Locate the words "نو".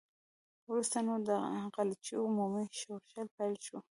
1.07-1.13